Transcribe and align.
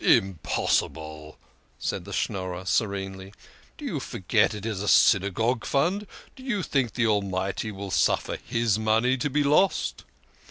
"Impossible," 0.01 1.37
said 1.77 2.05
the 2.05 2.11
Schnorrer 2.11 2.65
serenely." 2.65 3.35
Do 3.77 3.85
you 3.85 3.99
forget 3.99 4.55
it 4.55 4.65
is 4.65 4.81
a 4.81 4.87
Synagogue 4.87 5.63
fund? 5.63 6.07
Do 6.35 6.41
you 6.41 6.63
think 6.63 6.93
the 6.95 7.05
Almighty 7.05 7.71
will 7.71 7.91
suffer 7.91 8.37
His 8.43 8.79
money 8.79 9.15
to 9.17 9.29
be 9.29 9.43
lost?" 9.43 10.03